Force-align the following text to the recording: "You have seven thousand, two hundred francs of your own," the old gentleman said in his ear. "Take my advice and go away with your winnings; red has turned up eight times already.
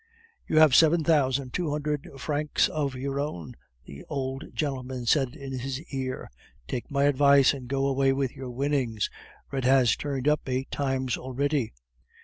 "You 0.47 0.57
have 0.57 0.73
seven 0.73 1.03
thousand, 1.03 1.53
two 1.53 1.69
hundred 1.69 2.09
francs 2.17 2.67
of 2.69 2.95
your 2.95 3.19
own," 3.19 3.55
the 3.85 4.03
old 4.09 4.45
gentleman 4.55 5.05
said 5.05 5.35
in 5.35 5.59
his 5.59 5.79
ear. 5.93 6.31
"Take 6.67 6.89
my 6.89 7.03
advice 7.03 7.53
and 7.53 7.67
go 7.67 7.85
away 7.85 8.11
with 8.11 8.35
your 8.35 8.49
winnings; 8.49 9.11
red 9.51 9.63
has 9.65 9.95
turned 9.95 10.27
up 10.27 10.41
eight 10.47 10.71
times 10.71 11.17
already. 11.17 11.73